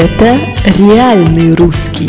Это 0.00 0.38
реальный 0.78 1.56
русский. 1.56 2.08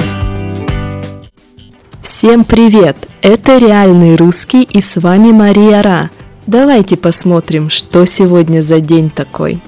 Всем 2.03 2.45
привет! 2.45 2.95
Это 3.23 3.57
реальный 3.57 4.15
русский 4.15 4.61
и 4.61 4.79
с 4.79 4.97
вами 4.97 5.31
Мария 5.31 5.81
Ра. 5.81 6.11
Давайте 6.45 6.97
посмотрим, 6.97 7.71
что 7.71 8.05
сегодня 8.05 8.61
за 8.61 8.79
день 8.79 9.09
такой. 9.09 9.59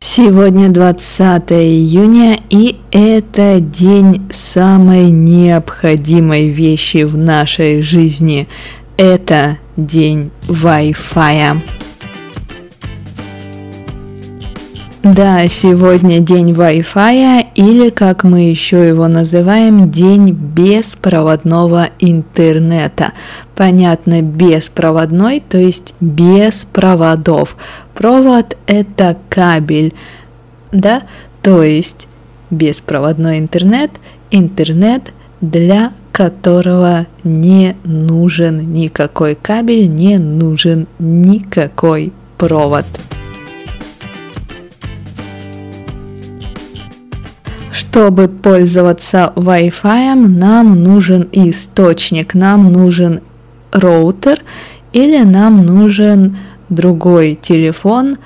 Сегодня 0.00 0.68
20 0.68 1.50
июня, 1.52 2.38
и 2.50 2.76
это 2.90 3.58
день 3.58 4.28
самой 4.30 5.10
необходимой 5.10 6.48
вещи 6.48 7.04
в 7.04 7.16
нашей 7.16 7.80
жизни. 7.80 8.48
Это 8.98 9.56
день 9.78 10.30
Wi-Fi. 10.46 11.79
Да, 15.02 15.48
сегодня 15.48 16.20
день 16.20 16.50
Wi-Fi 16.50 17.46
или, 17.54 17.88
как 17.88 18.22
мы 18.22 18.50
еще 18.50 18.86
его 18.86 19.08
называем, 19.08 19.90
день 19.90 20.28
беспроводного 20.30 21.88
интернета. 22.00 23.14
Понятно, 23.56 24.20
беспроводной, 24.20 25.40
то 25.40 25.56
есть 25.56 25.94
без 26.00 26.66
проводов. 26.66 27.56
Провод– 27.94 28.58
это 28.66 29.16
кабель, 29.30 29.94
да, 30.70 31.04
то 31.40 31.62
есть 31.62 32.06
беспроводной 32.50 33.38
интернет, 33.38 33.92
интернет 34.30 35.14
для 35.40 35.94
которого 36.12 37.06
не 37.24 37.74
нужен 37.84 38.58
никакой 38.70 39.34
кабель, 39.34 39.88
не 39.88 40.18
нужен 40.18 40.88
никакой 40.98 42.12
провод. 42.36 42.84
Чтобы 47.90 48.28
пользоваться 48.28 49.32
Wi-Fi, 49.34 50.14
нам 50.14 50.80
нужен 50.80 51.28
источник, 51.32 52.34
нам 52.34 52.72
нужен 52.72 53.18
роутер 53.72 54.44
или 54.92 55.24
нам 55.24 55.66
нужен 55.66 56.36
другой 56.68 57.36
телефон 57.42 58.18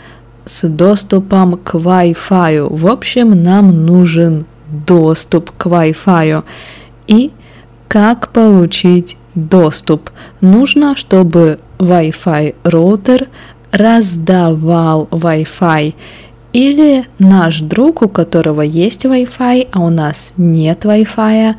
с 0.44 0.68
доступом 0.68 1.56
к 1.56 1.76
Wi-Fi. 1.76 2.76
В 2.76 2.86
общем, 2.86 3.42
нам 3.42 3.86
нужен 3.86 4.44
доступ 4.86 5.50
к 5.52 5.64
Wi-Fi. 5.64 6.44
И 7.06 7.32
как 7.88 8.32
получить 8.32 9.16
доступ? 9.34 10.10
Нужно, 10.42 10.94
чтобы 10.94 11.58
Wi-Fi 11.78 12.54
роутер 12.64 13.28
раздавал 13.72 15.08
Wi-Fi. 15.10 15.94
Или 16.54 17.06
наш 17.18 17.60
друг, 17.60 18.02
у 18.02 18.08
которого 18.08 18.62
есть 18.62 19.04
Wi-Fi, 19.04 19.68
а 19.72 19.80
у 19.80 19.90
нас 19.90 20.34
нет 20.36 20.84
Wi-Fi, 20.84 21.56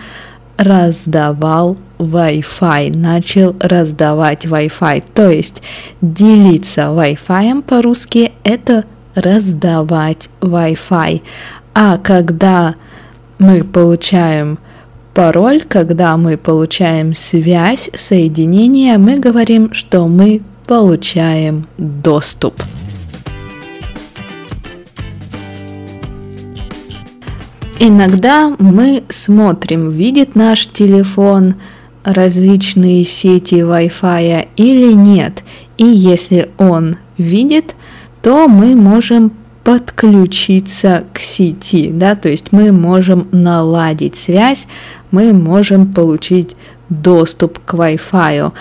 раздавал 0.57 1.75
Wi-Fi, 1.99 2.97
начал 2.97 3.57
раздавать 3.59 4.45
Wi-Fi. 4.45 5.03
То 5.13 5.29
есть 5.29 5.61
делиться 6.01 6.83
Wi-Fi 6.83 7.61
по-русски 7.63 8.31
это 8.45 8.85
раздавать 9.15 10.29
Wi-Fi. 10.39 11.21
А 11.73 11.97
когда 11.97 12.75
мы 13.37 13.65
получаем 13.65 14.57
пароль, 15.13 15.61
когда 15.67 16.15
мы 16.15 16.37
получаем 16.37 17.15
связь, 17.15 17.89
соединение, 17.93 18.97
мы 18.97 19.17
говорим, 19.17 19.73
что 19.73 20.07
мы 20.07 20.41
получаем 20.65 21.65
доступ. 21.77 22.55
Иногда 27.79 28.55
мы 28.57 29.03
смотрим, 29.09 29.89
видит 29.89 30.35
наш 30.35 30.67
телефон 30.67 31.55
различные 32.05 33.03
сети 33.03 33.55
Wi-Fi 33.55 34.47
или 34.55 34.93
нет. 34.93 35.43
И 35.77 35.85
если 35.85 36.51
он 36.57 36.97
видит, 37.17 37.75
то 38.21 38.47
мы 38.47 38.75
можем 38.75 39.33
подключиться 39.65 41.05
к 41.11 41.19
сети, 41.19 41.89
да, 41.91 42.15
то 42.15 42.29
есть 42.29 42.51
мы 42.51 42.71
можем 42.71 43.27
наладить 43.31 44.15
связь, 44.15 44.67
мы 45.11 45.33
можем 45.33 45.91
получить 45.91 46.55
доступ 46.87 47.59
к 47.65 47.73
Wi-Fi. 47.73 48.53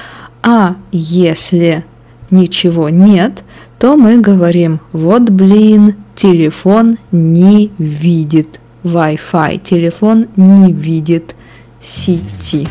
А 0.42 0.76
если 0.90 1.84
ничего 2.30 2.88
нет, 2.88 3.44
то 3.78 3.96
мы 3.96 4.18
говорим, 4.18 4.80
вот 4.92 5.30
блин, 5.30 5.94
телефон 6.16 6.96
не 7.12 7.70
видит 7.78 8.60
Wi-Fi. 8.84 9.58
Телефон 9.58 10.28
не 10.36 10.72
видит 10.72 11.34
сети. 11.80 12.68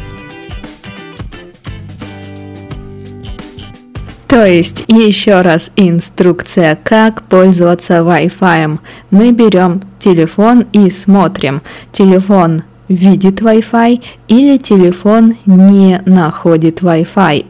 То 4.27 4.45
есть, 4.45 4.85
еще 4.87 5.41
раз 5.41 5.71
инструкция, 5.75 6.75
как 6.81 7.21
пользоваться 7.23 7.99
Wi-Fi. 7.99 8.79
Мы 9.11 9.31
берем 9.31 9.81
телефон 9.99 10.65
и 10.73 10.89
смотрим. 10.89 11.61
Телефон 11.91 12.63
видит 12.87 13.41
Wi-Fi 13.41 14.01
или 14.27 14.57
телефон 14.57 15.35
не 15.45 16.01
находит 16.05 16.81
Wi-Fi. 16.81 17.45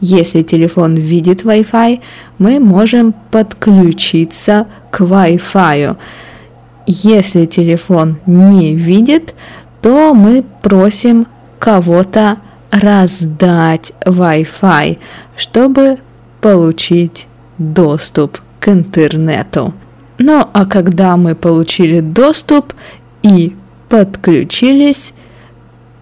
Если 0.00 0.42
телефон 0.42 0.96
видит 0.96 1.42
Wi-Fi, 1.42 2.00
мы 2.38 2.58
можем 2.58 3.14
подключиться 3.30 4.66
к 4.90 5.02
Wi-Fi. 5.02 5.96
Если 6.86 7.46
телефон 7.46 8.18
не 8.26 8.74
видит, 8.74 9.34
то 9.80 10.14
мы 10.14 10.44
просим 10.62 11.26
кого-то 11.58 12.38
раздать 12.70 13.92
Wi-Fi, 14.04 14.98
чтобы 15.36 15.98
получить 16.40 17.26
доступ 17.58 18.40
к 18.60 18.68
интернету. 18.68 19.72
Ну 20.18 20.46
а 20.52 20.66
когда 20.66 21.16
мы 21.16 21.34
получили 21.34 22.00
доступ 22.00 22.72
и 23.22 23.56
подключились 23.88 25.14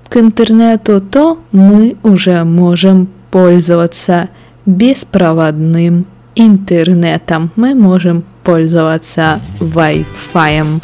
к 0.08 0.16
интернету, 0.16 1.00
то 1.00 1.38
мы 1.52 1.96
уже 2.02 2.44
можем 2.44 3.08
пользоваться 3.30 4.28
беспроводным 4.66 6.06
интернетом. 6.34 7.50
Мы 7.56 7.74
можем 7.74 8.24
пользоваться 8.44 9.40
Wi-Fi. 9.60 10.82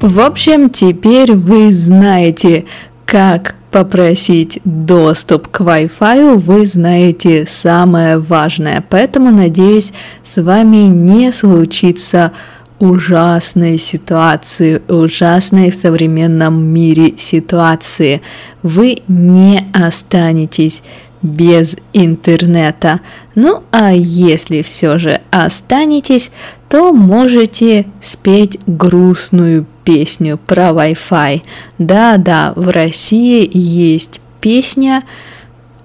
В 0.00 0.20
общем, 0.20 0.68
теперь 0.70 1.32
вы 1.32 1.72
знаете, 1.72 2.66
как 3.06 3.54
попросить 3.70 4.60
доступ 4.64 5.48
к 5.48 5.60
Wi-Fi, 5.62 6.36
вы 6.36 6.66
знаете 6.66 7.46
самое 7.48 8.18
важное. 8.18 8.84
Поэтому, 8.88 9.30
надеюсь, 9.30 9.92
с 10.22 10.40
вами 10.40 10.88
не 10.88 11.32
случится 11.32 12.32
ужасной 12.78 13.78
ситуации, 13.78 14.82
ужасной 14.88 15.70
в 15.70 15.74
современном 15.74 16.62
мире 16.62 17.14
ситуации. 17.16 18.20
Вы 18.62 18.98
не 19.08 19.62
останетесь 19.72 20.82
без 21.24 21.76
интернета. 21.94 23.00
Ну 23.34 23.64
а 23.72 23.92
если 23.92 24.62
все 24.62 24.98
же 24.98 25.22
останетесь, 25.30 26.30
то 26.68 26.92
можете 26.92 27.86
спеть 28.00 28.60
грустную 28.66 29.66
песню 29.84 30.38
про 30.38 30.68
Wi-Fi. 30.68 31.42
Да-да, 31.78 32.52
в 32.54 32.68
России 32.68 33.50
есть 33.52 34.20
песня 34.40 35.02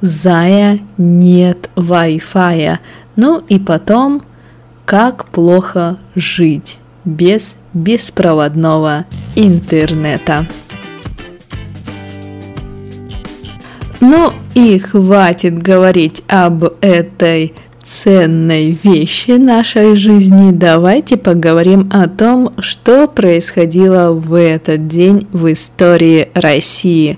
«Зая 0.01 0.79
нет 0.97 1.69
Wi-Fi». 1.75 2.77
Ну 3.15 3.41
и 3.47 3.59
потом 3.59 4.21
«Как 4.85 5.25
плохо 5.29 5.99
жить 6.15 6.79
без 7.05 7.55
беспроводного 7.73 9.05
интернета». 9.35 10.45
Ну 14.01 14.31
и 14.59 14.77
хватит 14.77 15.57
говорить 15.57 16.21
об 16.27 16.65
этой 16.81 17.53
ценной 17.81 18.77
вещи 18.83 19.31
нашей 19.31 19.95
жизни, 19.95 20.51
давайте 20.51 21.15
поговорим 21.15 21.89
о 21.93 22.09
том, 22.09 22.53
что 22.59 23.07
происходило 23.07 24.11
в 24.11 24.33
этот 24.33 24.87
день 24.87 25.27
в 25.31 25.49
истории 25.51 26.29
России. 26.33 27.17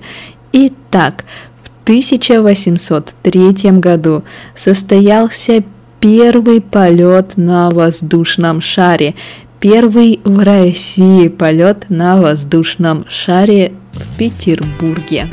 Итак, 0.53 1.25
в 1.63 1.83
1803 1.83 3.71
году 3.79 4.23
состоялся 4.55 5.63
первый 5.99 6.61
полет 6.61 7.37
на 7.37 7.71
воздушном 7.71 8.61
шаре, 8.61 9.15
первый 9.59 10.21
в 10.23 10.43
России 10.43 11.27
полет 11.27 11.89
на 11.89 12.21
воздушном 12.21 13.03
шаре 13.09 13.73
в 13.93 14.17
Петербурге. 14.17 15.27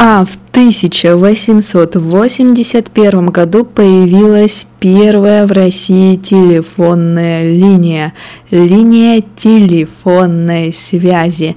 А 0.00 0.24
в 0.24 0.38
1881 0.52 3.26
году 3.30 3.64
появилась 3.64 4.68
первая 4.78 5.44
в 5.44 5.50
России 5.50 6.14
телефонная 6.14 7.52
линия, 7.52 8.12
линия 8.52 9.24
телефонной 9.36 10.72
связи. 10.72 11.56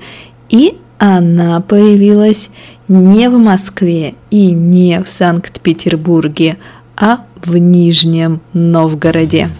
И 0.50 0.80
она 0.98 1.62
появилась 1.62 2.50
не 2.88 3.30
в 3.30 3.38
Москве 3.38 4.16
и 4.32 4.50
не 4.52 5.04
в 5.04 5.12
Санкт-Петербурге, 5.12 6.58
а 6.98 7.26
в 7.44 7.58
Нижнем 7.58 8.42
Новгороде. 8.54 9.52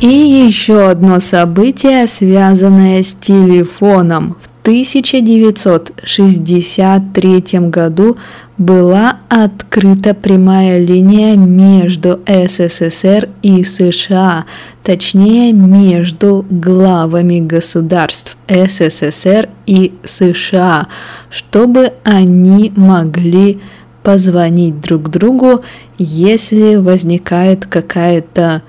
И 0.00 0.06
еще 0.06 0.90
одно 0.90 1.18
событие, 1.18 2.06
связанное 2.06 3.02
с 3.02 3.14
телефоном. 3.14 4.36
В 4.40 4.48
1963 4.62 7.44
году 7.68 8.16
была 8.58 9.16
открыта 9.28 10.14
прямая 10.14 10.78
линия 10.78 11.36
между 11.36 12.20
СССР 12.26 13.28
и 13.42 13.64
США, 13.64 14.44
точнее 14.84 15.52
между 15.52 16.46
главами 16.48 17.40
государств 17.40 18.36
СССР 18.46 19.48
и 19.66 19.94
США, 20.04 20.86
чтобы 21.28 21.94
они 22.04 22.72
могли 22.76 23.60
позвонить 24.04 24.80
друг 24.80 25.10
другу, 25.10 25.64
если 25.98 26.76
возникает 26.76 27.66
какая-то 27.66 28.62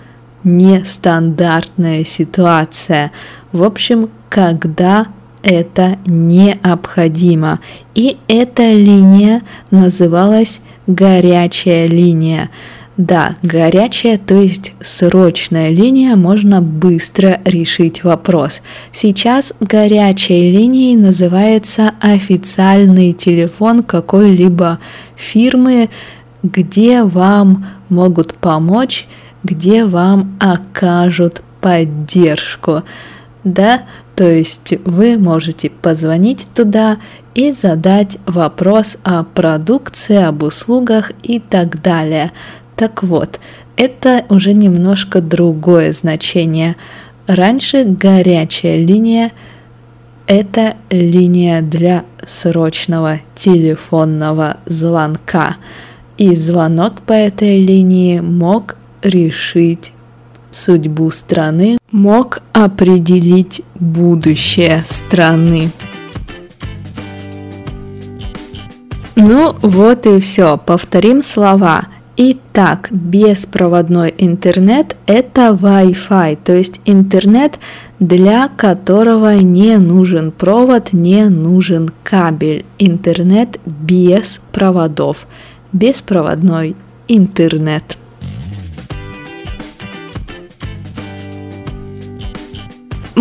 нестандартная 0.43 2.03
ситуация. 2.03 3.11
В 3.51 3.63
общем, 3.63 4.09
когда 4.29 5.07
это 5.41 5.97
необходимо. 6.05 7.59
И 7.95 8.17
эта 8.27 8.71
линия 8.73 9.41
называлась 9.71 10.61
горячая 10.87 11.87
линия. 11.87 12.49
Да, 12.97 13.37
горячая, 13.43 14.17
то 14.17 14.35
есть 14.35 14.73
срочная 14.81 15.69
линия, 15.69 16.17
можно 16.17 16.61
быстро 16.61 17.39
решить 17.45 18.03
вопрос. 18.03 18.61
Сейчас 18.91 19.53
горячей 19.61 20.51
линией 20.51 20.97
называется 20.97 21.93
официальный 22.01 23.13
телефон 23.13 23.83
какой-либо 23.83 24.79
фирмы, 25.15 25.89
где 26.43 27.03
вам 27.03 27.65
могут 27.87 28.33
помочь, 28.33 29.07
где 29.43 29.85
вам 29.85 30.37
окажут 30.39 31.41
поддержку. 31.61 32.83
Да, 33.43 33.83
то 34.15 34.29
есть 34.29 34.73
вы 34.83 35.17
можете 35.17 35.69
позвонить 35.69 36.49
туда 36.53 36.97
и 37.35 37.51
задать 37.51 38.17
вопрос 38.25 38.97
о 39.03 39.23
продукции, 39.23 40.17
об 40.17 40.43
услугах 40.43 41.11
и 41.23 41.39
так 41.39 41.81
далее. 41.81 42.31
Так 42.75 43.01
вот, 43.03 43.39
это 43.77 44.25
уже 44.29 44.51
немножко 44.53 45.21
другое 45.21 45.93
значение. 45.93 46.75
Раньше 47.27 47.85
горячая 47.85 48.77
линия– 48.77 49.31
это 50.27 50.75
линия 50.89 51.61
для 51.61 52.03
срочного 52.25 53.19
телефонного 53.35 54.57
звонка. 54.65 55.57
И 56.17 56.35
звонок 56.35 57.01
по 57.01 57.13
этой 57.13 57.65
линии 57.65 58.19
мог 58.19 58.75
решить 59.01 59.93
судьбу 60.51 61.09
страны, 61.09 61.77
мог 61.91 62.41
определить 62.53 63.61
будущее 63.75 64.83
страны. 64.85 65.71
Ну 69.15 69.53
вот 69.61 70.05
и 70.05 70.19
все, 70.19 70.57
повторим 70.57 71.21
слова. 71.21 71.87
Итак, 72.21 72.89
беспроводной 72.91 74.13
интернет– 74.17 74.97
это 75.05 75.51
Wi-Fi, 75.51 76.37
то 76.43 76.53
есть 76.53 76.81
интернет, 76.83 77.59
для 77.99 78.49
которого 78.49 79.35
не 79.35 79.77
нужен 79.77 80.31
провод, 80.31 80.91
не 80.91 81.29
нужен 81.29 81.89
кабель. 82.03 82.65
Интернет 82.77 83.59
без 83.65 84.41
проводов. 84.51 85.27
Беспроводной 85.71 86.75
интернет. 87.07 87.97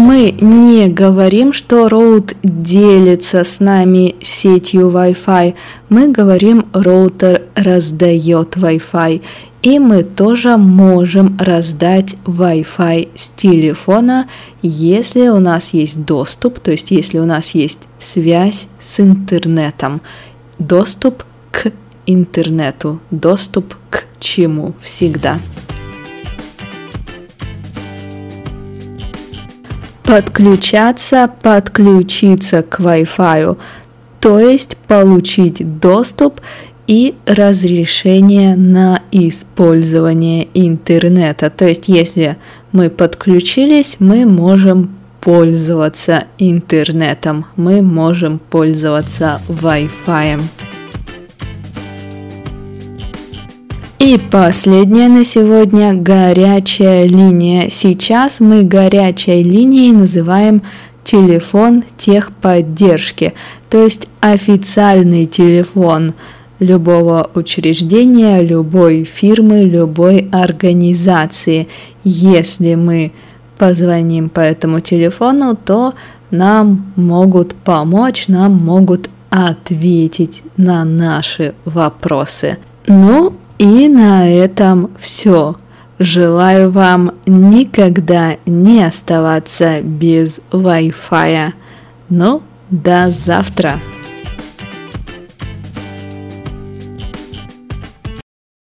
Мы 0.09 0.31
не 0.41 0.89
говорим, 0.89 1.53
что 1.53 1.87
роут 1.87 2.33
делится 2.43 3.45
с 3.45 3.61
нами 3.61 4.15
сетью 4.23 4.89
Wi-Fi. 4.89 5.55
Мы 5.91 6.11
говорим, 6.11 6.65
роутер 6.73 7.43
раздает 7.55 8.57
Wi-Fi. 8.57 9.21
И 9.61 9.79
мы 9.79 10.05
тоже 10.05 10.57
можем 10.57 11.37
раздать 11.39 12.17
Wi-Fi 12.25 13.11
с 13.15 13.29
телефона, 13.29 14.27
если 14.63 15.29
у 15.29 15.41
нас 15.41 15.75
есть 15.75 16.07
доступ, 16.07 16.59
то 16.59 16.71
есть 16.71 16.91
если 16.91 17.19
у 17.19 17.27
нас 17.27 17.51
есть 17.51 17.81
связь 17.99 18.69
с 18.81 19.01
интернетом. 19.01 20.01
Доступ 20.59 21.25
к 21.51 21.71
интернету, 22.07 22.99
доступ 23.11 23.75
к 23.91 24.07
чему 24.21 24.73
всегда. 24.81 25.39
Подключаться, 30.09 31.31
подключиться 31.43 32.63
к 32.63 32.81
Wi-Fi, 32.81 33.59
то 34.21 34.41
есть 34.41 34.79
получить 34.89 35.81
доступ 35.81 36.41
и 36.87 37.15
разрешение 37.27 38.57
на 38.57 39.03
использование 39.13 40.49
интернета. 40.55 41.51
То 41.51 41.69
есть 41.69 41.89
если 41.89 42.39
мы 42.73 42.89
подключились, 42.89 43.97
мы 43.99 44.25
можем 44.25 44.97
пользоваться 45.21 46.25
интернетом, 46.39 47.45
мы 47.57 47.83
можем 47.83 48.39
пользоваться 48.39 49.43
Wi-Fi. 49.47 50.41
И 54.09 54.17
последняя 54.17 55.11
на 55.11 55.23
сегодня 55.23 55.93
горячая 55.93 57.05
линия. 57.05 57.69
Сейчас 57.69 58.41
мы 58.41 58.63
горячей 58.63 59.43
линией 59.43 59.93
называем 59.93 60.63
телефон 61.05 61.85
техподдержки, 61.99 63.35
то 63.69 63.85
есть 63.85 64.09
официальный 64.21 65.27
телефон 65.27 66.15
любого 66.59 67.31
учреждения, 67.35 68.41
любой 68.41 69.05
фирмы, 69.05 69.65
любой 69.65 70.31
организации. 70.33 71.69
Если 72.03 72.77
мы 72.77 73.13
позвоним 73.59 74.31
по 74.31 74.41
этому 74.41 74.81
телефону, 74.81 75.55
то 75.55 75.93
нам 76.31 76.95
могут 76.97 77.55
помочь, 77.55 78.29
нам 78.29 78.55
могут 78.55 79.11
ответить 79.29 80.43
на 80.57 80.87
наши 80.87 81.53
вопросы. 81.67 82.57
Ну, 82.87 83.35
и 83.59 83.89
на 83.89 84.29
этом 84.29 84.91
все. 84.99 85.57
Желаю 85.99 86.71
вам 86.71 87.13
никогда 87.27 88.37
не 88.47 88.85
оставаться 88.85 89.81
без 89.83 90.39
Wi-Fi. 90.53 91.53
Ну, 92.09 92.43
до 92.71 93.11
завтра! 93.11 93.81